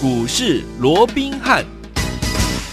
[0.00, 1.64] 股市罗宾汉。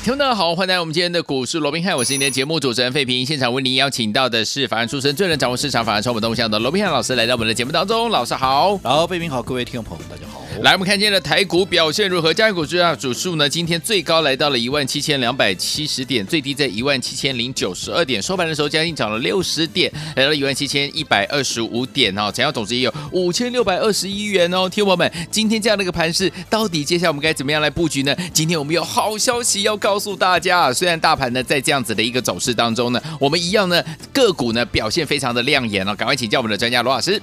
[0.03, 3.25] 听众大家好，欢迎来到我们今天的股市罗宾汉，我是今天的节目主持人费平。
[3.25, 8.11] 现场为您邀请到的是法案出身、最能掌握市场、法案传播动向的罗宾汉老师，来到我们的节目当中。
[8.11, 10.34] 老师好，好，费平好，各位听众朋友大家好。
[10.61, 12.33] 来，我们看今天的台股表现如何？
[12.33, 13.47] 加权股价指数呢？
[13.47, 22.31] 今天最高来到了一万七千两百七十点，最低在一万七千零九十二点，收盘的时候将近涨了六十点，来到一万七千一百二十五点哦。
[22.31, 24.67] 成交总值也有五千六百二十一元哦。
[24.69, 28.15] 听友们，今天这样的一个盘势，到底接下来我们该怎么样来布局呢？
[28.33, 30.71] 今天我们有好消息要告诉大家。
[30.71, 33.83] 虽然大盘呢在这样子的一个走势当中呢，我们一样呢
[34.13, 37.21] 个股呢表现非常的亮眼哦，赶快请教我们的专家罗老师。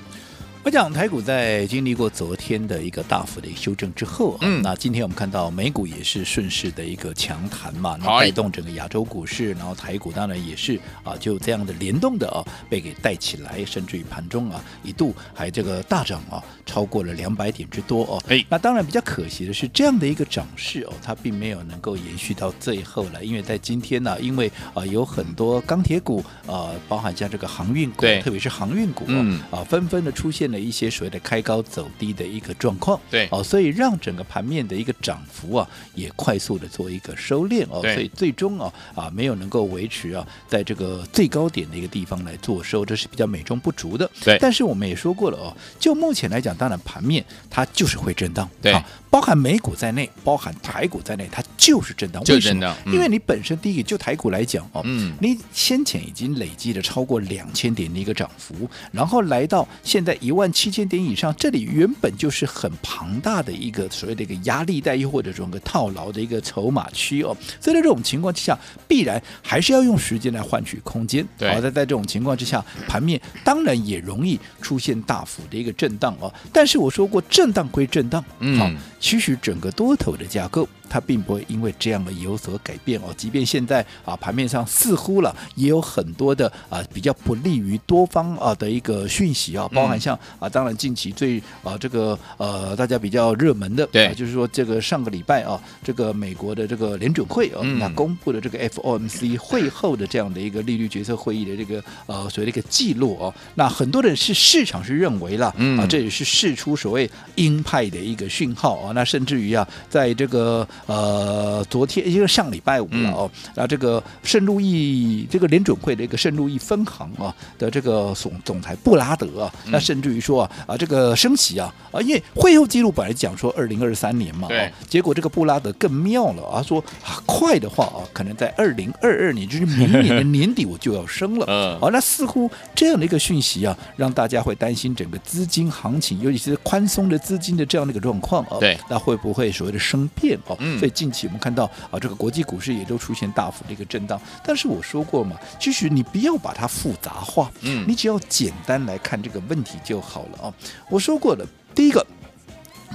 [0.64, 18.22] 我讲台股在经历过昨天的一个大幅的修正之后，嗯，那今天我们看到美股也是顺势的一个强弹嘛，那带动整个亚洲股市，然后台股当然也是啊，就这样的联动的啊，被给带起来，甚至于盘中啊一度还这个大涨啊，超过了两百点之多哦。
[18.28, 30.51] 哎，那当然比较可惜的是，这样的一个涨势哦，它并没有能够延续到最后了，因为在今天呢，因为啊有很多钢铁股啊，包含像这个航运股，特别是航运股嗯啊，纷纷的出现。
[30.52, 33.26] 的一些所谓的开高走低的一个状况，对。
[33.30, 44.08] 哦，所以让整个盘面的一个涨幅啊，也快速的做一个收敛哦，所以最终啊啊没有能够维持啊，在这个最高点的一个地方来做收，这是比较美中不足的。
[44.22, 48.72] 对，但是我们也说过了哦，就目前来讲，当然盘面它就是会震荡，对。
[49.12, 52.22] 包含美股在内，包含台股在内，它就是震荡。
[52.28, 52.74] 为什么？
[52.86, 67.36] 因为你本身第一个，就台股来讲哦，嗯，你先前已经累积了超过两千点的一个涨幅，然后来到现在一万七千点以上，这里原本就是很庞大的一个所谓的一个压力带，又或者说个套牢的一个筹码区哦。
[67.60, 68.58] 所以在这种情况之下，
[68.88, 71.22] 必然还是要用时间来换取空间。
[71.38, 76.32] 好，在在这种情况之下，盘面当然也容易出现大幅的一个震荡哦。
[76.50, 78.58] 但是我说过，震荡归震荡，嗯。
[78.58, 78.70] 好
[79.02, 80.66] 其实整个多头的架构。
[80.92, 105.46] 它并不会因为这样的有所改变哦，即便现在啊盘面上似乎了也有很多的啊比较不利于多方啊的一个讯息啊，包含像啊当然近期最啊这个呃大家比较热门的对，就是说这个上个礼拜啊这个美国的这个联准会啊那公布的这个 FOMC 会后的这样的一个利率决策会议的这个呃所谓的一个记录哦，那很多人是市场是认为了
[105.78, 140.56] 啊这也是释出所谓鹰派的一个讯号啊，那甚至于啊在这个呃，昨天因为上礼拜五了哦，那、嗯、这个圣路易这个联准会的一个圣路易分行啊的这个总总裁布拉德啊，那甚至于说啊啊这个升息啊啊，因为会后记录本来讲说二零二三年嘛，对，结果这个布拉德更妙了啊，说啊快的话啊，可能在二零二二年就是明年的年底我就要升了，嗯，啊，那似乎这样的一个讯息啊，让大家会担心整个资金行情，尤其是宽松的资金的这样的一个状况啊，对，那会不会所谓的生变哦？
[140.58, 140.71] 嗯。
[140.78, 144.20] 所以近期我们看到啊，这个国际股市也都出现大幅的一个震荡。
[144.44, 150.54] 但是我说过嘛，其实你不要把它复杂化，嗯，你只要简单来看这个问题就好了啊。
[150.88, 152.06] 我说过了，第一个，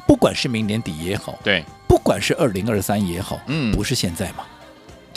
[0.05, 4.45] 不管是明年底也好，对，不管是二零二三也好，嗯，不是现在嘛。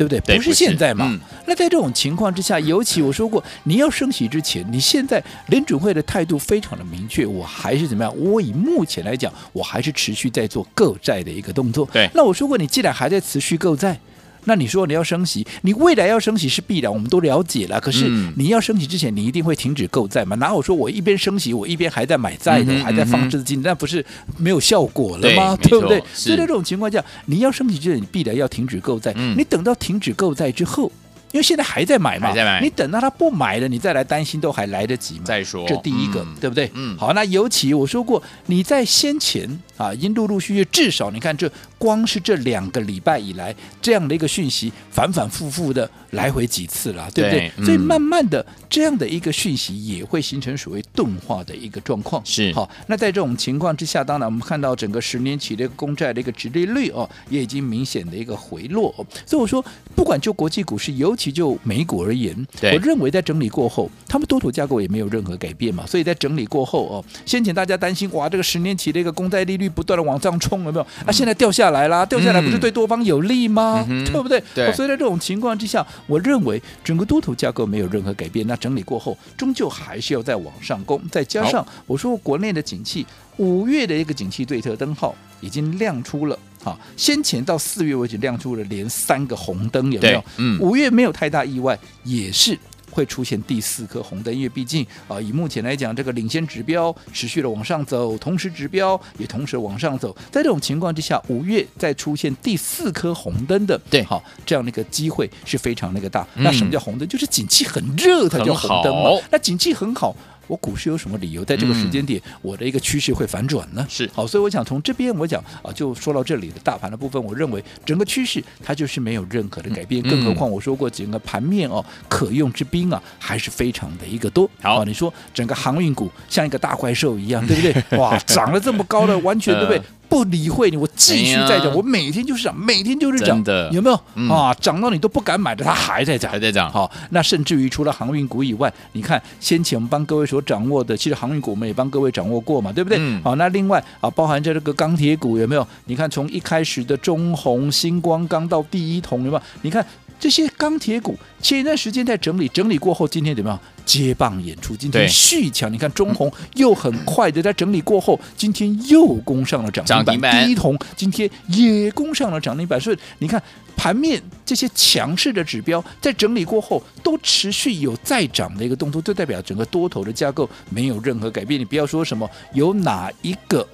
[0.09, 0.37] 对不对？
[0.37, 1.07] 不是现在嘛？
[1.09, 8.17] 嗯、那在这种情况之下，尤其我说过，你要升息之前，你现在联准会的态度非常的明确，我还是怎么样？
[8.19, 11.87] 我以目前来讲，我还是持续在做购债的一个动作。
[11.93, 13.99] 对，那我说过，你既然还在持续购债。
[14.45, 17.81] 那你说你要升息，你未来要升息是必然，我们都了解了。
[17.81, 20.37] 可是你要升息之前，你一定会停止购债嘛？
[20.37, 24.05] 哪有说我一边升息，我一边还在买债的，还在放资金，那不是
[24.37, 25.57] 没有效果了吗？
[25.61, 26.03] 对， 对不对？
[26.15, 29.13] 所以在这种情况下，你要升息之前，你必然要停止购债。
[29.37, 30.91] 你等到停止购债之后。
[31.33, 35.21] 因为现在还在买嘛，你等到他不买了，你再来担心都还来得及嘛。
[35.23, 36.69] 再说，这第一个，对不对？
[36.75, 39.49] 嗯，好，那尤其我说过，你在先前
[39.81, 47.51] 啊，因陆陆续续，至少你看，这光是这两个礼拜以来，这样的一个讯息反反复复的来回几次了，对不对？
[47.65, 52.23] 所以慢慢的，这样的一个讯息也会形成所谓钝化的一个状况。
[52.27, 58.95] 是，好，那在这种情况之下，当然我们看到整个十年期的一个公债的一个殖利率哦，也已经明显的一个回落。
[59.25, 59.65] 所以我说，
[59.97, 65.87] 不管就国际股市，尤其就美股而言，我认为在整理过后，他们多头架构也没有任何改变嘛。
[65.87, 70.87] 所以在整理过后哦，先前大家担心哇，这个十年期的一个公债利率不断的往上冲，有没有？
[71.07, 73.85] 啊，现在掉下来啦，掉下来不是对多方有利吗？
[73.89, 74.43] 嗯、对不对？
[74.55, 74.73] 对。
[74.73, 78.47] 所以在这种情况之下，我认为整个多头架构没有任何改变。
[78.47, 81.01] 那整理过后，终究还是要再往上攻。
[81.11, 83.07] 再加上我说国内的景气，
[83.37, 86.39] 五月的一个景气对策灯号已经亮出了。
[86.63, 90.25] 好，先前到四月为止亮出了连三个红灯，有没有？
[90.37, 92.59] 嗯，五月没有太大意外，也是
[92.91, 106.27] 会出现第四颗红灯，因为毕竟啊，以目前来讲，这个领先指标持续的往上走，同时指标也同时往上走，在这种情况之下，五月再出现第四颗红灯的，对，好，这样的一个机会是非常那个大。
[106.35, 107.09] 嗯、那什么叫红灯？
[107.09, 109.11] 就是景气很热，它叫红灯嘛。
[109.31, 110.15] 那景气很好。
[110.47, 113.87] 我股市有什么理由在这个时间点，嗯、我的一个趋势会反转呢？
[113.89, 124.51] 是好，所以我想从这边我讲啊，就说到这里的大盘的部分，我认为整个趋势它就是没有任何的改变，嗯、更何况我说过整个盘面哦，可用之兵啊还是非常的一个多。
[124.61, 127.99] 好，你说整个航运股像一个大怪兽一样，对不对？
[127.99, 129.83] 哇，涨了这么高的，完全对不对？
[130.11, 134.53] 呃不理会你，我继续在涨，我每天就是涨，每天就是涨，的有没有啊？
[134.55, 136.71] 涨到你都不敢买的，它还在涨，还在涨。
[136.71, 142.99] 好，那甚至于除了航运股以外，你看先前我们帮各位所掌握的，其实航运股我们也帮各位掌握过嘛，对不对？
[143.23, 145.67] 好，那另外啊，包含在这个钢铁股有没有？
[145.85, 149.43] 你看从一开始的中红、星光钢到第一铜有没有？
[149.63, 149.85] 你看。
[150.19, 153.59] 这些钢铁股前一段时间在整理，整理过后，今天怎么样？
[153.85, 155.73] 接棒演出，今天续强。
[155.73, 160.45] 你看中红又很快的在整理过后，今天又攻上了涨停板。
[160.45, 162.81] 第一铜今天也攻上了涨停板。
[162.81, 163.43] 所以你看
[163.77, 171.61] 盘面这些强势的指标在整理过后，都持续有再涨的一个动作，就代表整个多头的架构没有任何改变。
[171.61, 173.67] 你不要说什么有哪一个。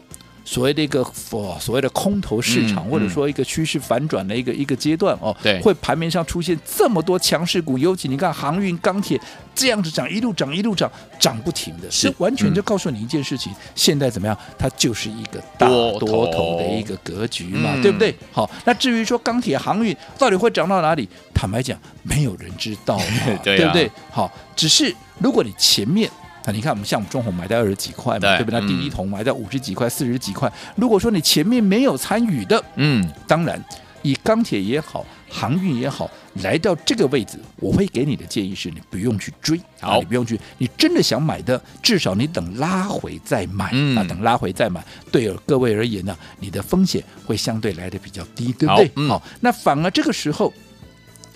[0.46, 9.20] 所谓的一个所所谓的空头市场，嗯、或者说一个趋势反转的一个、嗯、一个阶段哦，对，会盘面上出现这么多强势股，尤其你看航运、钢铁
[9.54, 10.88] 这样子涨，一路涨一路涨，
[11.18, 14.38] 涨不停的，是完全就告诉你一件事情，嗯、现在怎么样？
[14.56, 18.14] 它就是一个大多头的一个格局嘛，对不对？
[18.30, 21.08] 好，那至于说钢铁、航运到底会涨到哪里？
[21.34, 23.04] 坦白讲，没有人知道嘛，
[23.42, 23.90] 对，啊、对不对？
[24.12, 26.08] 好，只是如果你前面。
[26.46, 28.60] 那你看，我们像我们中红买在二十几块嘛，对，对不对？
[28.60, 30.50] 那第一桶买在五十几块、四十几块。
[30.76, 33.60] 如果说你前面没有参与的，嗯，当然
[34.02, 36.08] 以钢铁也好，航运也好，
[36.42, 40.38] 来到这个位置，我会给你的建议是你不用去追，好，你不用去。
[40.58, 48.86] 你真的想买的，至少你等拉回再买，嗯，啊，等拉回再买，对各位而言呢，你的风险会相对来的比较低，对不对？
[48.86, 50.52] 好，嗯，好，那反而这个时候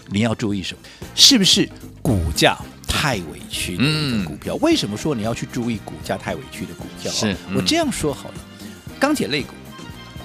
[0.08, 0.80] 你要注意什么？
[1.16, 1.68] 是不是
[2.00, 2.56] 股价？
[2.90, 7.10] 太委屈的一个股票，嗯、为什么说你要去注意股价太委屈的股票？
[7.10, 8.34] 是、嗯、我这样说好了，
[8.98, 9.54] 钢铁类股、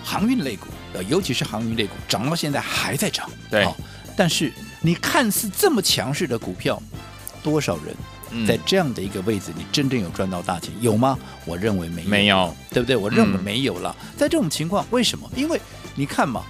[0.04, 3.30] 航运类股，呃，尤其是航运类股，涨到现在还在涨。
[3.50, 3.74] 对、哦，
[4.18, 4.52] 但是
[4.82, 6.82] 你看似这么强势的股票，
[7.42, 11.18] 多少人在这样的一个位置，你真正有赚到大钱有吗？
[11.46, 12.96] 我认为没有，没有，对不对？
[12.98, 13.96] 我认为没有了。
[14.02, 15.32] 嗯、在这种情况，为什么？
[15.36, 15.62] 因为
[15.96, 16.44] 你看嘛。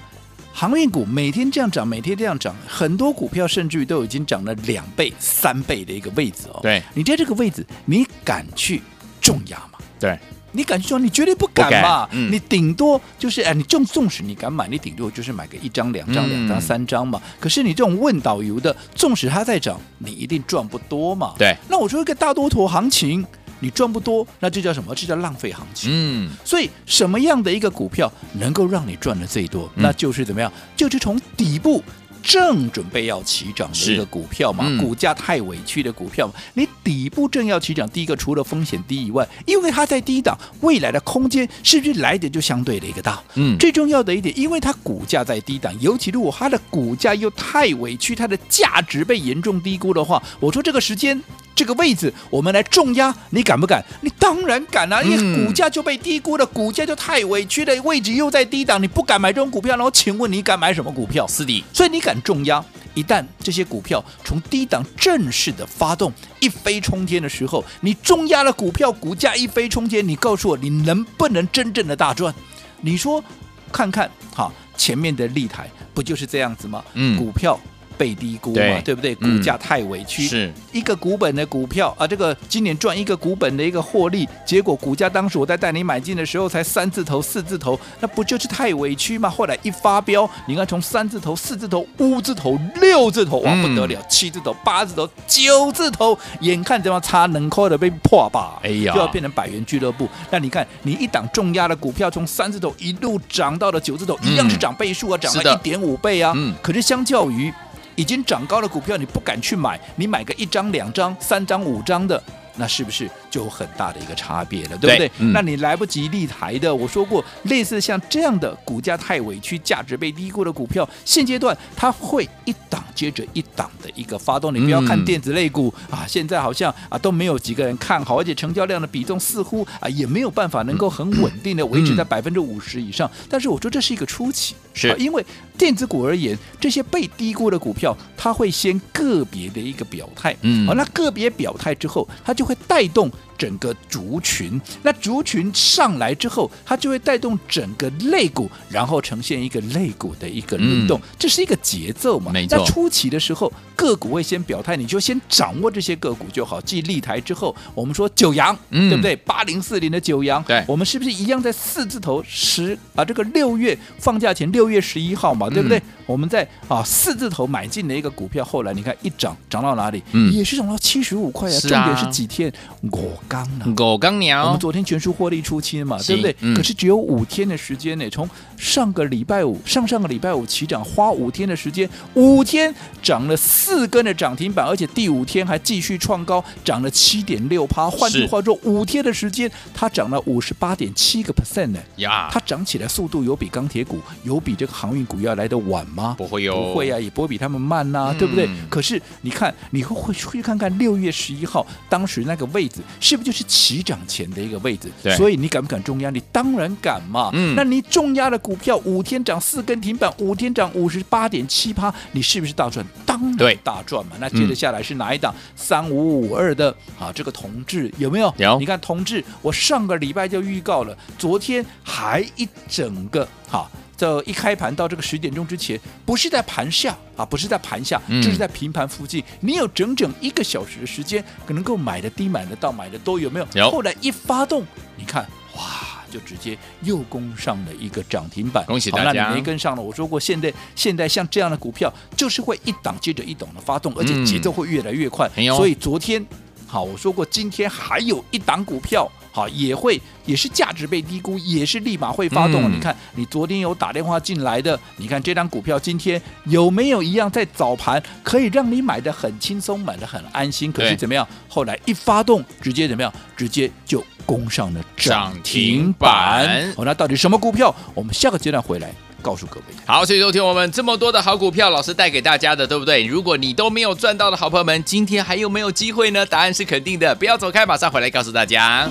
[0.57, 6.61] 航运股每天这样涨，每天这样涨，很多股票甚至于都已经涨了两倍、三倍的一个位置哦。
[6.63, 8.81] 对，你在这个位置，你敢去
[9.19, 9.79] 重压吗？
[9.99, 10.17] 对，
[10.53, 12.07] 你敢去说，你绝对不敢嘛。
[12.13, 17.21] 嗯、你顶多就是哎，你重纵使你敢买，你顶多就是买个一张、两张、两张、三张嘛。
[17.37, 21.33] 可是你这种问导游的，纵使它在涨，你一定赚不多嘛。
[21.37, 23.25] 对，那我说一个大多头行情。
[23.59, 24.93] 你赚不多，那这叫什么？
[24.93, 25.89] 这叫浪费行情。
[25.91, 29.69] 嗯，所以什么样的一个股票能够让你赚的最多？
[29.75, 30.51] 嗯、那就是怎么样？
[30.75, 31.83] 就是从底部
[32.21, 36.33] 正准备要起涨的一个股票嘛，嗯、股价太委屈的股票嘛。
[36.55, 43.21] 你底部正要起涨，第一个除了风险低以外，因为它在低档，未来的空间是不是来的就相对的一个大？
[43.35, 51.21] 嗯，最重要的一点，因为它股价在低档，尤其如果它的股价又太委屈，它的价值被严重低估的话，我说这个时间。
[51.55, 53.83] 这个位置我们来重压，你敢不敢？
[54.01, 55.01] 你当然敢啊！
[55.01, 61.25] 因为股价就被低估了，股价就太委屈了，位置又在低档，你不敢买这种股票，然后请问你敢买什么股票？
[61.27, 62.63] 是的，所以你敢重压。
[62.93, 72.33] 一旦这些股票从低档正式的发动一飞冲天的时候，你重压了股票，股价一飞冲天，你告诉我你能不能真正的大赚？
[72.81, 73.23] 你说
[73.71, 76.83] 看看哈，前面的立台不就是这样子吗？
[76.93, 77.59] 嗯，股票。
[77.97, 79.15] 被低估嘛，对，对不对？
[79.15, 89.29] 股价太委屈，嗯、是一个股本的股票啊，这个今年赚一个股本的一个获利，结果股价当时我在带你买进的时候才三字头、四字头，那不就是太委屈吗？
[89.29, 100.07] 后来一发飙，你看从三字头、四字头、五字头、六字头，哇不得了，嗯、七字头、八字头、九字头，眼看这帮差能扣的被破吧，哎呀，就要变成百元俱乐部。
[100.29, 106.33] 那你看，你一档重压的股票，从三字头一路涨到了九字头，嗯、一样是涨倍数啊，涨了一点五倍啊。
[106.35, 107.53] 嗯，可是相较于
[107.95, 112.21] 已经涨高的股票，你不敢去买，你买个一张、两张、三张、五张的。
[112.57, 114.97] 那是不是就有很大的一个差别了，对不对？
[114.97, 124.55] 对嗯、那你来不及立台的，我说过，类似像这样的股价太委屈、价值被低估的股票，现阶段它会一档接着一档的一个发动。
[124.55, 133.05] 你不要看电子类股、嗯、啊，现在好像啊都没有几个人看好，而且成交量的比重似乎啊也没有办法能够很稳定的维持在百分之五十以上。
[133.09, 135.25] 嗯、但是我说这是一个初期，是、啊、因为
[135.57, 143.11] 电子股而言，这些被低估的股票，它会先个别的一个表态，嗯，好，那个别表态之后，它就会带动。
[143.37, 152.31] 整个族群，那族群上来之后，它就会带动整个肋骨，然后呈现一个肋骨的一个轮动，嗯、这是一个节奏嘛？
[152.31, 152.57] 没错。
[152.57, 156.59] 那初期的时候，个股会先表态，你就先掌握这些个股就好。
[156.61, 159.15] 继立台之后，我们说九阳，嗯、对不对？
[159.17, 163.03] 八零四零的九阳，对，我们是不是一样在四字头十啊？
[163.03, 165.77] 这个六月放假前六月十一号嘛，对不对？
[165.77, 170.01] 嗯、我们在啊四字头买进的一个股票，后来你看一涨涨到哪里？
[170.13, 171.59] 嗯，也是涨到七十五块啊。
[171.59, 172.51] 重点是几天？
[172.91, 173.21] 我。
[173.27, 176.35] 刚呢，狗刚鸟，我们昨天全数获利出清嘛，对不对？
[176.39, 187.89] 嗯、可是只有五天的时间呢，从上个礼拜五、上上个礼拜五起涨，花五天的时间，五天涨了四根的涨停板，而且第五天还继续创高，涨了七点六趴。
[187.89, 191.79] 换句话说，五天的时间，它涨了五十八点七个 percent 呢。
[191.97, 196.15] 呀，它涨起来速度有比钢铁股、有比这个航运股要来的晚吗？
[196.17, 198.47] 不会有，不会啊，也不会比他们慢呐、啊，嗯、对不对？
[198.69, 203.14] 可是你看，你会会去看看六月十一号当时那个位置是。
[203.15, 204.91] 是不是就是起涨前的一个位置？
[205.01, 206.09] 对所以你敢不敢重压？
[206.09, 207.29] 你当然敢嘛。
[207.31, 212.85] 嗯，那你重压的股票五天涨四根停板，五天涨五十八点七趴，你是不是大赚？
[213.05, 214.17] 当然大赚嘛。
[214.19, 215.33] 那接着下来是哪一档？
[215.55, 218.33] 三五五二的啊，这个同志有没有？
[218.37, 218.59] 有。
[218.59, 223.71] 你看同志，我上个礼拜就预告了，昨天还一整个哈。
[223.97, 229.23] 这一开盘到这个十点钟之前，不是在盘下啊，不是在盘下，就、嗯、是在平盘附近。
[229.39, 233.47] 你有整整一个小时的时间，可能够买的低、买的到、买的多，有没有？
[233.53, 233.71] 有。
[233.71, 234.65] 后来一发动，
[234.97, 235.25] 你看，
[235.55, 238.65] 哇，就直接又攻上了一个涨停板。
[238.65, 239.23] 恭喜大家！
[239.23, 245.29] 那你没跟上了，我说过，现在现在像这样的股票，就是会一档接着一档的发动，而且节奏会越来越快。
[245.37, 246.25] 嗯、所以昨天，
[246.67, 249.09] 好，我说过，今天还有一档股票。
[249.35, 252.71] 好，也会也是价值被低估，也是立马会发动。
[252.71, 260.71] 嗯、你看，你昨天有打电话进来的，你看这张股票今天有没有一样在早盘可以让你买的很轻松，买的很安心？
[260.71, 261.27] 可是怎么样？
[261.49, 263.11] 后来一发动，直接怎么样？
[263.35, 266.73] 直接就攻上了涨停板。
[266.73, 267.75] 好、哦，那到底什么股票？
[267.93, 268.89] 我们下个阶段回来。
[269.25, 273.03] 告诉各位，好，所以说，听我们这么多的好股票，老师带给大家的，对不对？
[273.03, 276.23] 如果你都没有赚到的好朋友们，今天还有没有机会呢？
[276.23, 278.87] 答案是肯定的，不要走开，马上回来告诉大家。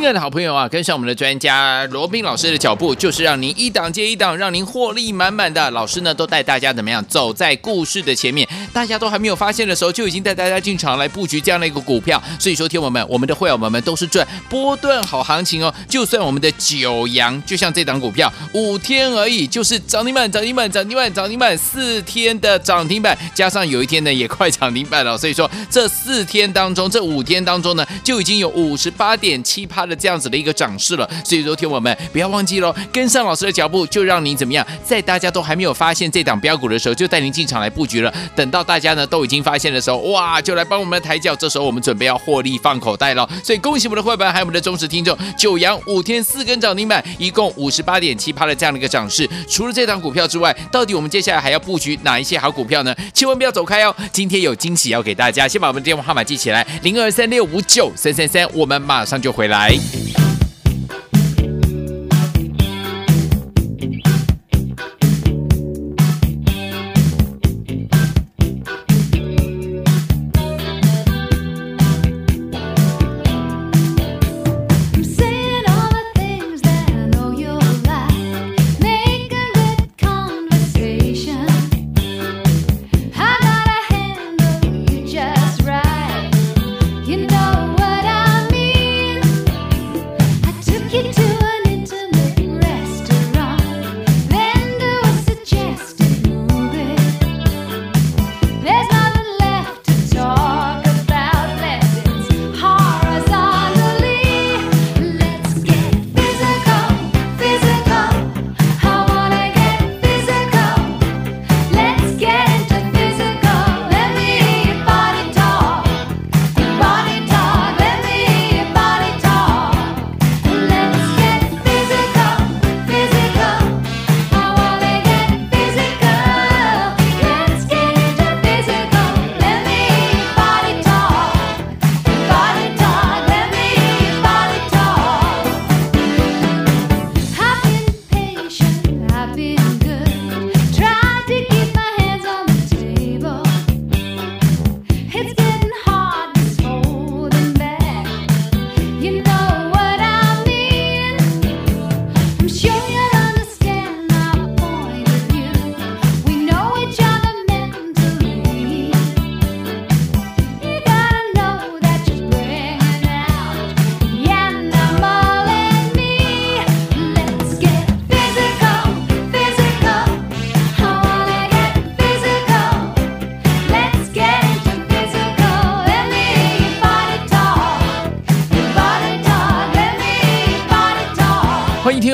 [0.00, 5.70] 亲爱的好朋友啊，跟上我们的专家罗宾老师的脚步，就是让您一档接一档，让您获利满满的。
[5.72, 12.20] 老师呢，都带大家怎么样走在故事的前面，大家都还没有发现的时候，就已经带大家进场来布局这样的一个股票。
[12.38, 15.72] 所以说，听友们，我们的会员们们都是赚波段好行情哦。
[15.86, 25.18] 就算我们的九阳，就像这档股票，五天而已，就是涨停板，涨停板，涨停板，涨停板，四天的涨停板，加上有一天呢也快涨停板了。
[25.18, 29.89] 所以说，这四天当中，这五天当中呢，就已经有五十八点七趴。
[29.94, 38.12] 这样子的一个涨势了，所以说，听我们不要忘记喽，跟上老师的脚步，就让您怎么样，在大家都还没有发现这档标股的时候，就带您进场来布局了。
[38.34, 41.34] 等到大家呢都已经发现的时候，哇，就来帮我们抬轿。
[41.36, 43.28] 这时候我们准备要获利放口袋了。
[43.44, 49.28] 所以恭喜我们的会员，还有我们的忠实听众，九阳五天四根涨停板，一共五十八点七趴的这样的一个涨势。
[49.48, 52.94] 除了这档股票之外，到底我们接下来还要布局哪一些好股票呢？
[53.14, 55.48] 千万不要走开哦，今天有惊喜要给大家。
[55.48, 59.79] 先把我们的电话号码记起来，零二三六五九三三三，我们马上就回来。
[59.80, 60.29] Thank you.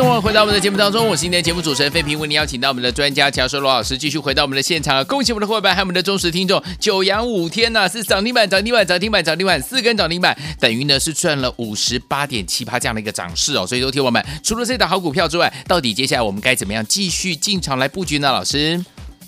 [0.04, 5.04] 迎回到我们的节目当中，我是今天节目主持人费平，为您邀请到我们的专家教授罗老师，继续回到我们的现场。
[5.04, 13.66] 恭喜我们的伙伴，还有我们的忠实听众，九阳五天呐、是涨停板，涨停板，涨停板，涨停板，四根涨停板，等于呢是赚了五十八点七八这样的一个涨势哦。
[13.66, 18.30] 所以，都听我们除了这档好股票之外，到底接下来我们该怎么样继续进场来布局呢？
[18.32, 18.84] 老师？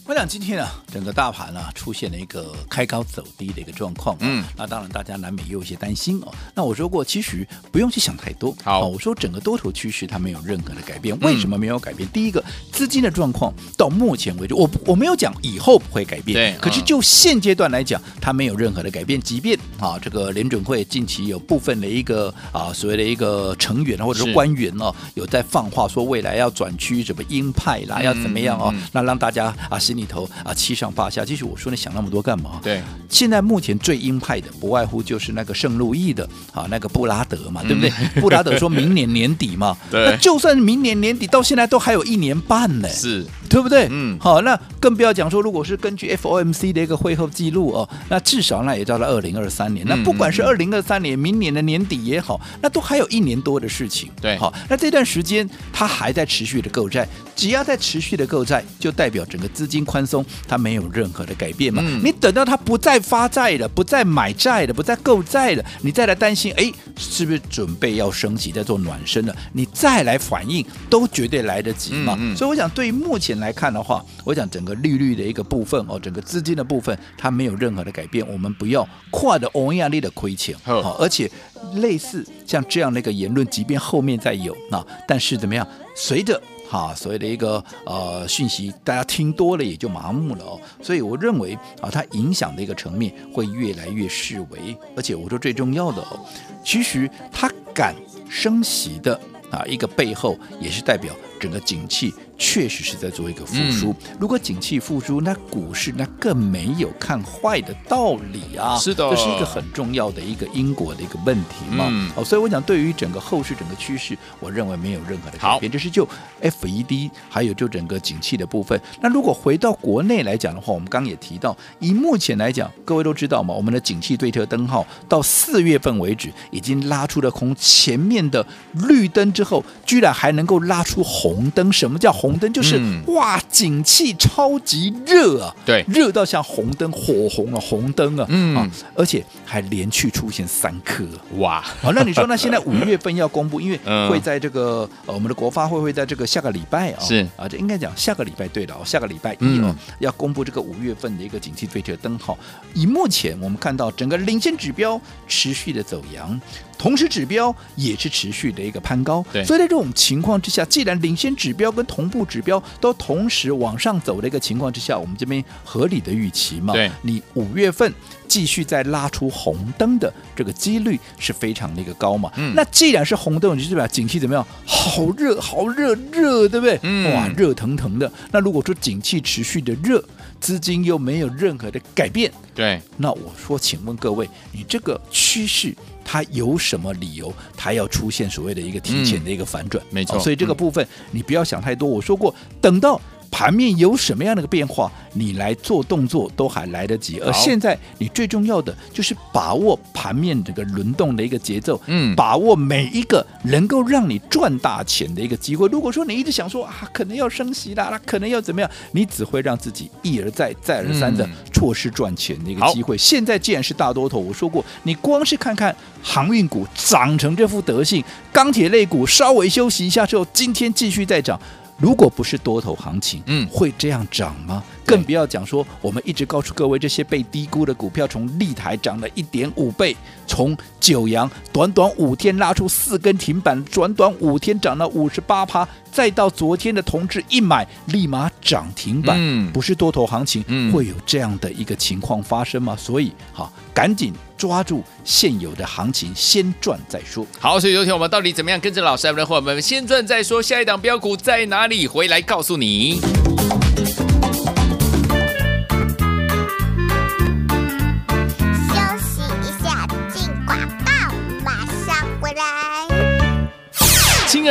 [0.09, 6.33] 我想今天啊，整个大盘啊出现了一个开高走低的一个状况，嗯，那当然大家难免也有一些担心哦。
[6.55, 8.57] 那我说过，其实不用去想太多。
[8.65, 12.09] 好，我说整个多头趋势它没有任何的改变，为什么没有改变？
[12.09, 16.59] 嗯、第一个，资金的状况到目前为止，我我没有讲以后不会改变，对。
[16.59, 19.21] 可是就现阶段来讲，它没有任何的改变。
[19.21, 32.61] 即便啊，这个联准会近期有部分的一个啊所谓的一个成员或者是官员哦，有在放话说未来要转趋什么鹰派啦，要怎么样哦，那让大家啊心里头啊七上八下，其实我说你想那么多干嘛？
[32.63, 37.91] 对，现在目前最鹰派的不外乎就是那个圣路易的啊，那个布拉德嘛，对不对？
[38.15, 43.89] 嗯、 布拉德说明年年底嘛，对，那就算明年年底到现在都还有一年半呢，是对不对？
[43.91, 54.11] 嗯，好，那更不要讲说，如果是根据 FOMC 的一个会后记录哦，那至少那也到了二零二三年，那不管是二零二三年明年的年底也好，那都还有一年多的事情。
[54.21, 61.83] 对，好，那这段时间它还在持续的购债，只要在持续的购债，就代表整个资金宽松，它没有任何的改变嘛。
[61.85, 69.35] 嗯、你等到它不再发债了，不再买债了，不再购债了，你再来担心，哎，是不是准备要升级，在做暖身了？
[69.53, 72.15] 你再来反应，都绝对来得及嘛。
[72.19, 78.27] 嗯嗯，所以我想，对于目前来看的话，我想整个利率的一个部分哦，整个资金的部分，它没有任何的改变。
[78.29, 81.31] 我们不要跨的欧亚利的亏钱，好，而且
[81.77, 86.41] 类似像这样的一个言论，即便后面再有啊，但是怎么样，随着。
[86.71, 90.61] 哈，所谓的一个呃讯息，大家听多了也就麻木了哦。
[90.83, 94.77] 所以我认为啊，它影响的一个层面会越来越式微。
[94.95, 96.21] 而且我说最重要的哦，
[96.63, 97.95] 其实它敢
[98.29, 99.19] 升息的
[99.51, 102.13] 啊一个背后，也是代表整个景气。
[102.39, 103.95] 确实是在做一个复苏。
[104.19, 108.79] 如果景气复苏，那股市那更没有看坏的道理啊。
[108.79, 111.89] 是的，这是一个很重要的一个因果的一个问题嘛。
[111.91, 115.71] 嗯、哦，所以我讲对于整个后市整个趋势，我认为没有任何的改变。
[115.71, 116.09] 这是就
[116.41, 118.81] FED 还有就整个景气的部分。
[119.01, 131.73] 那如果回到国内来讲的话，我们刚刚也提到，以目前来讲，各位都知道嘛，我们的景气对策灯号到四月份为止已经拉出了空，前面的绿灯之后，居然还能够拉出红灯。
[131.73, 132.28] 什么叫红？
[132.29, 138.55] 红灯就是、嗯、哇，景气超级热啊，对，热到像红灯火红了，红灯啊，嗯。
[138.55, 141.07] 啊，而且还连续出现三颗，
[141.39, 143.79] 哇，好，那你说那现在五月份要公布，因为
[144.11, 147.27] 会在这个、呃、我们的国发会会在这个下个礼拜啊，是。
[147.37, 152.37] 啊，这应该讲下个礼拜对了，下个礼拜一哦、嗯、要公布这个五月份的一个景气对策灯号，
[152.75, 156.39] 以目前我们看到整个领先指标持续的走阳。
[156.79, 167.93] 同时指标也是持续的一个攀高，对，所以在这种情况之下，既然领先指标跟同步指标都同时往上走的一个情况之下，我们这边合理的预期嘛，对，你五月份
[168.27, 174.47] 继续再拉出红灯的这个几率是非常的一个高嘛，嗯，那既然是红灯，你就代表景气怎么样？
[174.67, 176.79] 好热，好热，热，对不对？
[176.83, 178.11] 嗯，哇，热腾腾的。
[178.31, 180.03] 那如果说景气持续的热，
[180.41, 185.75] 资金又没有任何的改变，对，那我说，请问各位，你这个趋势？
[186.11, 189.85] 它有什么理由，它要出现所谓的一个提前的一个反转？
[189.85, 191.87] 嗯、没错、哦，所以这个部分你不要想太多。
[191.87, 192.99] 我说过，等到。
[193.39, 197.21] 盘面有什么样的一个变化，你来做动作都还来得及。
[197.21, 205.69] 而现在你最重要的就是把握盘面这个轮动的一个节奏，嗯，把握每一个能够让你赚大钱的一个机会。
[205.69, 212.99] 如果说你一直想说啊，可能要升息啦，那可能要怎么样，你只会让自己一而再、再而三的错失赚钱的一个机会。
[212.99, 215.73] 现在既然是大多头，我说过，你光是看看
[216.03, 221.41] 航运股涨成这副德性，钢铁类股稍微休息一下之后，今天继续再涨。
[221.79, 224.63] 如果不是多头行情，嗯，会这样涨吗？
[224.85, 242.77] 更不要讲说，我们一直告诉各位，这些被低估的股票，从立台涨了一点五倍，从九阳短短五天拉出四根停板，短短五天涨了五十八趴，再到昨天的同志一买立马涨停板，嗯，不是多头行情，嗯，会有这样的一个情况发生吗？
[242.77, 247.27] 所以，好，赶紧抓住现有的行情，先赚再说。
[247.39, 251.87] 好，所以有请我们到底怎么样跟着老师来的伙伴们先赚再说，下一档标股在哪里？
[251.87, 253.01] 回来告诉你。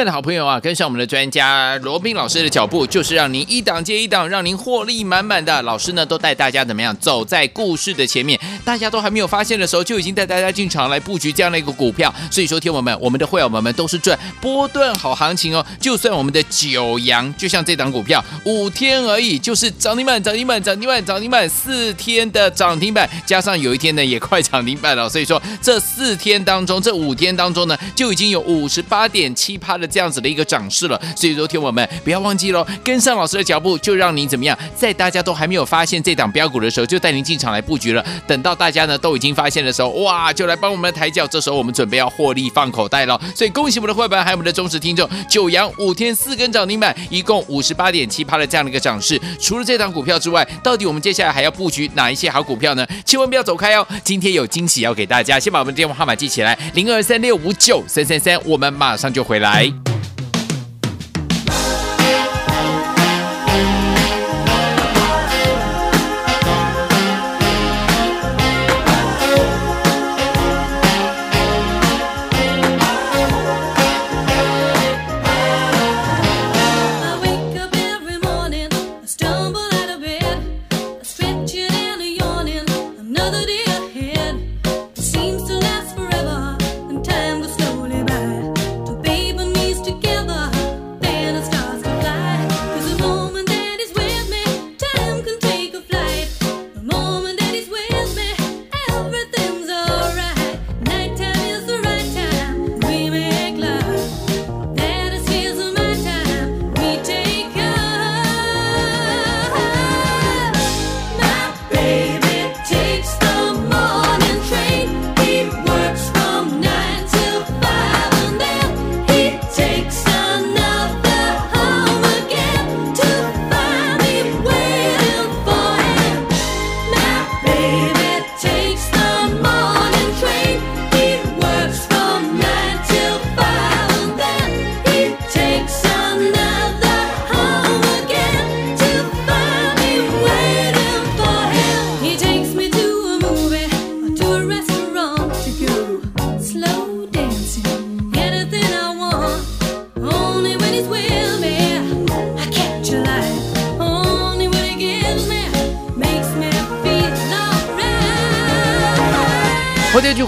[0.05, 5.61] 的好朋友啊，跟上我们的专家罗宾老师的脚步，就是让您一档接一档，让您获利满满的。
[5.63, 12.13] 老师呢，都带大家怎么样走在故事的前面，大家都还没有发现的时候，就已经带大家进场来布局这样的一个股票。
[12.29, 15.65] 所以说，听友们，我们的会员们都是赚波段好行情哦。
[15.79, 25.09] 就算我们的九阳，就像这档股票，五天而已，就是涨停板，涨停板，涨停板，涨停板，四天的涨停板，加上有一天呢，也快涨停板了。
[25.09, 30.99] 所以说，这四天当中，这五天当中呢，就已经有五十八点七趴的这样子的一个涨势了。
[31.15, 38.03] 所以说，听我们不要忘记喽，跟上老师的脚步，就让您怎么样，在大家都还没有发现这档标股的时候，就带您进场来布局了。
[38.27, 41.25] 等到大家呢都已经发现的时候，哇，就来帮我们抬脚。
[41.27, 43.19] 这时候我们准备要获利放口袋了。
[43.35, 49.19] 所以恭喜我们的会员，还有我们的忠实听众，九阳五天四根涨停板，一共五十八点七趴的这样的一个涨势。
[49.39, 52.85] 除了这档股票之外，到底我们接下来还要布局哪一些好股票呢？
[53.05, 55.39] 千万不要走开哦，今天有惊喜要给大家。
[55.39, 59.76] 先把我们的电话号码记起来，零二三六五九三三三，我们马上就回来。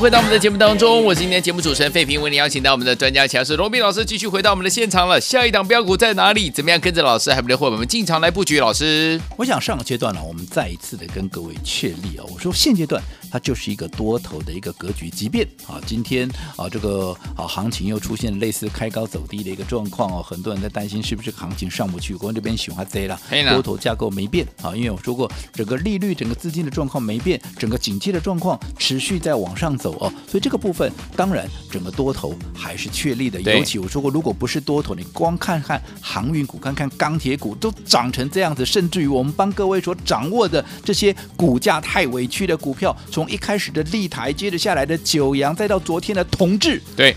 [0.10, 5.22] 回到我们的节目当中，我是今天节目主持人费平，为您邀请到我们的专家强势罗宾老师继续回到我们的现场了。
[5.22, 6.50] 下一档标股在哪里？
[6.50, 8.60] 怎么样跟着老师还不会我们进场来布局？
[8.60, 13.00] 老师，我想上个阶段呢，我们再一次的跟各位确立啊，我说现阶段
[13.32, 23.19] 它就是一个多头的一个格局，即便啊今天啊这个啊行情又出现类似开高走低的一个状况哦，很多人在担心是不是行情上不去，国这边喜欢贼了，
[23.52, 33.39] 多头架构没变啊，因为我说过整个利率、整个资金的状况没变，整个景气的状况持续在往上走哦，所以这个部分当然整个多头还是确立的。
[33.41, 47.15] 尤其我说过，如果不是多头，你光看看航运股、看看钢铁股都涨成这样子，甚至于我们帮各位所掌握的这些股价太委屈的股票，从一开始的立台，接着下来的九阳，再到昨天的同志，对，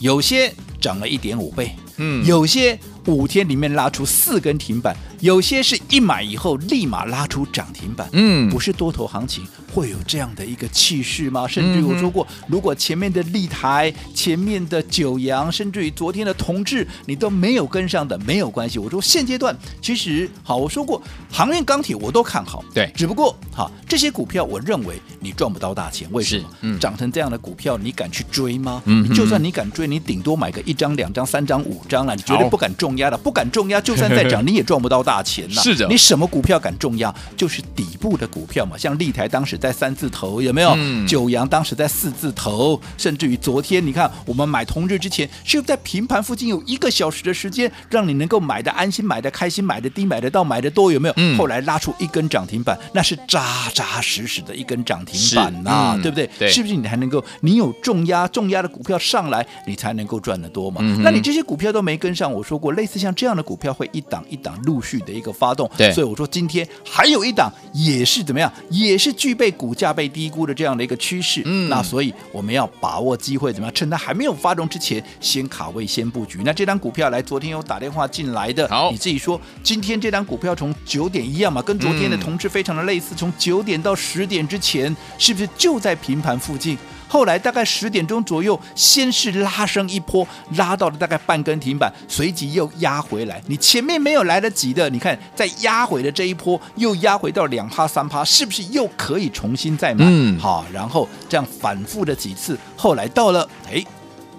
[0.00, 4.96] 有些涨了一点五倍，嗯，有些五天里面拉出四根停板。
[5.20, 11.46] 有些是一买以后立马拉出涨停板，嗯，不是多头行情会有这样的一个气势吗？
[11.46, 18.78] 甚至于我说过，如果前面的立台、前面的九阳，甚至于昨天的同志，你都没有跟上的，没有关系。
[18.78, 21.00] 我说现阶段其实好，我说过
[21.30, 26.48] 航运钢铁我都看好，对，只不过哈这些股票，我认为你赚不到大钱，为什么？
[26.60, 28.82] 嗯，涨成这样的股票，你敢去追吗？
[28.86, 37.14] 嗯，就算你敢追，你顶多买个一张、两张、三张、五张了，你绝对不敢重压的，不敢重压，就算再涨， 你也赚不到大钱呐，是的，你什么股票敢重压？
[37.36, 40.74] 就是底部的股票嘛，像立台当时在三字头，有没有？
[40.76, 51.14] 嗯、九阳当时在四字头，甚至于昨天你看我们买同日之前，是在平盘附近有一个小时的时间，让你能够买的安心、买的开心、买的低、买得到、买的多，有没有？
[51.16, 56.28] 嗯、后来拉出一根涨停板，那是扎扎实实的一根涨停板呐、啊，嗯、对不对？
[56.36, 57.24] 对，是不是你还能够？
[57.42, 60.80] 你有重压、重压的股票上来，你才能够赚得多嘛？
[60.82, 65.32] 嗯、那你这些股票都没跟上，我说过，类似像这样的股票会一档一档陆续的一个。
[65.36, 71.42] 发动，对，所以我说今天还有一档也是怎么样，也是具备股价被低估的这样的一个趋势。
[71.44, 73.74] 嗯，那所以我们要把握机会，怎么样？
[73.74, 76.40] 趁它还没有发动之前，先卡位，先布局。
[76.42, 86.78] 那这张股票来，昨天有打电话进来的，好，你自己说，今天这张股票从九点一样嘛，跟昨天的同志非常的类似，从九点到十点之前，是不是就在平盘附近？
[87.08, 93.42] 后来大概十点钟左右，先是拉升一波，拉到了大概半根停板，随即又压回来。
[93.46, 100.04] 你前面没有来得及的，你看再压回的这一波，又压回到两趴三趴，是不是又可以重新再买？
[100.08, 103.84] 嗯，好，然后这样反复的几次，后来到了哎。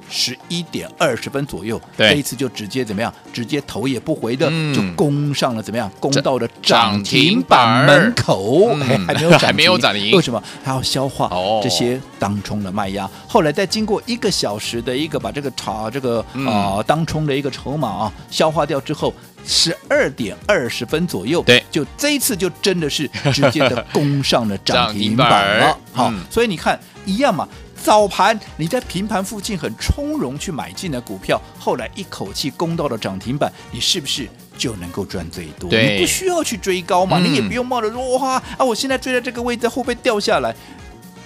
[0.09, 3.13] 十一点二十分左右，这一次就直接怎么样？
[3.33, 5.91] 直接头也不回的、嗯、就攻上了怎么样？
[5.99, 10.15] 攻到了涨停板门口，嗯、还没有涨没有涨停。
[10.15, 10.41] 为什么？
[10.63, 11.29] 还要消化
[11.61, 13.05] 这些当冲的卖压。
[13.05, 19.13] 哦、后来再经过一个小时的一个把这个炒这个啊、嗯呃、当冲的一个筹码啊消化掉之后，
[19.45, 25.77] 十二点二十分左右，对，就这一次就真的是直接的 攻上了涨停板了。
[25.91, 27.47] 好，嗯、所以你看一样嘛。
[27.83, 35.69] 早盘你在平盘附近很从容去买进的股票，后来一口气攻到了涨停板，你是不是就能够赚最多？
[35.71, 40.53] 你不需要去追高嘛，嗯、你也不用冒着说哇啊，我现在追在这个位置会不会掉下来？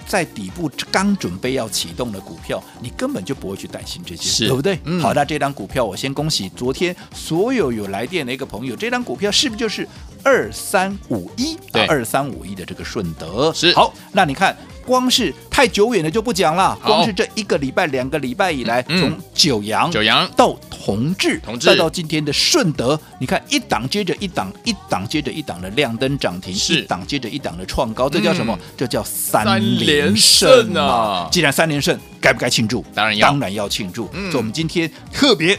[0.06, 4.78] 在底部刚准备要启动的股票，你根本就不会去担心这些，是对不对？
[4.84, 9.88] 嗯、好，那这张股票我先恭喜昨天所有有来电的一个朋友，这张股票是不是就是
[10.22, 11.56] 二三五一？
[11.72, 14.54] 对，二三五一的这个顺德是好，那你看。
[14.84, 28.58] 光是太久远的就不讲了，光是这一个礼拜、两个礼拜以来，从九阳、九阳到同治，同治再到今天的顺德，你看一档接着一档，一档接着一档的亮灯涨停，一档接着一档的创高，这叫什么？
[28.76, 29.44] 这叫三
[29.78, 31.28] 连胜啊！
[31.30, 32.84] 既然三连胜，该不该庆祝？
[32.94, 34.06] 当然要，当然要庆祝。
[34.12, 35.58] 所以我们今天特别。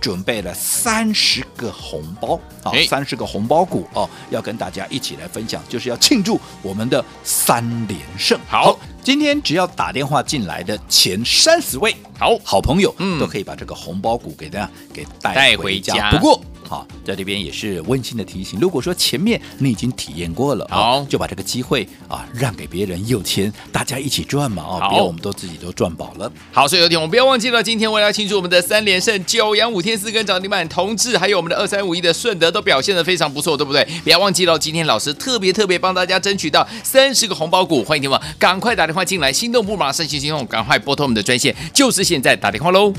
[0.00, 8.38] 准备了三十个红包啊，三十个红包股哦，要跟大家一起来分享，就是要庆祝我们的三连胜。
[8.48, 16.10] 好，今天只要打电话进来的前三十位好好朋友，嗯，都可以把这个红包股给大家给带回家。
[16.10, 16.40] 不过。
[16.68, 26.30] 好，在这边也是温馨的提醒，如果说前面你已经体验过了，好，就把这个机会啊让给别人，有钱大家一起赚嘛，啊，别我们都自己都赚饱了。
[26.52, 33.84] 好，所以有听我们不要忘记了，今天我要庆祝我们的三连胜，九阳五天四根涨停板，同志还有我们的二三五一的顺德都表现的非常不错，对不对？
[34.04, 42.92] 不要忘记了，今天老师特别特别帮大家争取到三十个红包股，欢迎听众赶快打电话进来，心动不马上行行动，赶快拨通我们的专线，就是现在打电话喽。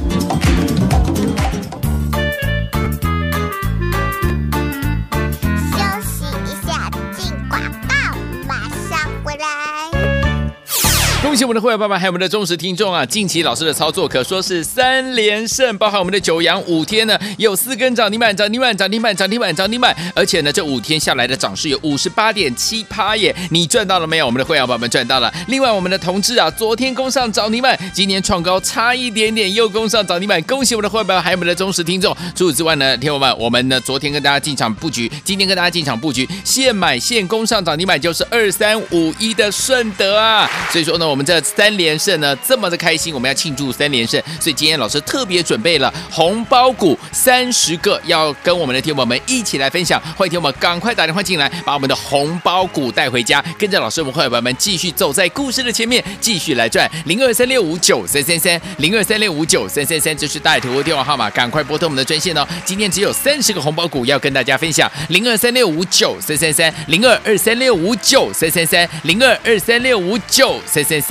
[11.32, 13.06] 恭喜我们的会员爸爸，还有我们的忠实听众啊！
[13.06, 23.34] 近期老师的操作可说是三连胜，包含我们的九阳五天呢，有四根涨停板，涨停板，涨停板，涨停板，涨停板，而且呢，这五天下来的涨势有五十八点七趴耶！
[23.50, 24.26] 你赚到了没有？
[24.26, 25.34] 我们的会员爸爸们赚到了。
[25.48, 32.14] 另外，我们的同志啊，昨天攻上涨停板，今年创高差一点点又攻上涨停板，恭喜我们的会员爸爸，还有我们的忠实听众。
[32.36, 40.46] 除此之外呢，听友们，我们呢昨天跟大家进场布局，今天跟大家进场布局，现买现攻上涨停板就是二三五一的顺德啊！
[40.70, 41.21] 所以说呢，我们。
[41.26, 50.02] 这三连胜呢，这么的开心，我们要庆祝三连胜，所以今天老师特别准备了红包股三十个，要跟我们的听友们一起来分享。
[50.16, 62.48] 欢迎听友们赶快打电话进来，把我们的红包股带回家，跟着老师我们会员们继续走在故事的前面，继续来赚零二三六五九三三三零二三六五九三三三，这是带图的电话号码，赶快拨通我们的专线哦。
[62.66, 71.11] 今天只有三十个红包股要跟大家分享，零二三六五九三三三零二二三六五九三三三零二二三六五九三三三。